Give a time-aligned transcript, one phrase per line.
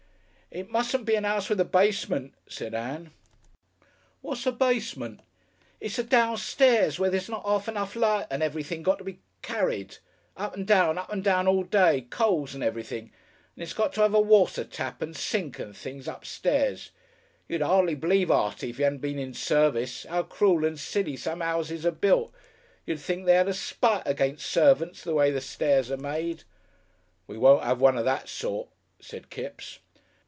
[0.53, 3.11] "It mustn't be a 'ouse with a basement," said Ann.
[4.19, 5.21] "What's a basement?"
[5.79, 9.99] "It's a downstairs, where there's not arf enough light and everything got to be carried
[10.35, 13.13] up and down, up and down, all day coals and everything.
[13.55, 16.91] And it's got to 'ave a watertap and sink and things upstairs.
[17.47, 21.41] You'd 'ardly believe, Artie, if you 'adn't been in service, 'ow cruel and silly some
[21.41, 22.33] 'ouses are built
[22.85, 26.43] you'd think they 'ad a spite against servants the way the stairs are made."
[27.25, 28.67] "We won't 'ave one of that sort,"
[28.99, 29.79] said Kipps....